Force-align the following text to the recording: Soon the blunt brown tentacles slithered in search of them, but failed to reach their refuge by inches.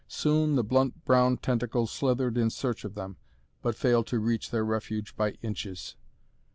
Soon 0.07 0.55
the 0.55 0.63
blunt 0.63 1.05
brown 1.05 1.37
tentacles 1.37 1.91
slithered 1.91 2.35
in 2.35 2.49
search 2.49 2.83
of 2.85 2.95
them, 2.95 3.17
but 3.61 3.75
failed 3.75 4.07
to 4.07 4.17
reach 4.19 4.49
their 4.49 4.65
refuge 4.65 5.15
by 5.15 5.33
inches. 5.43 5.95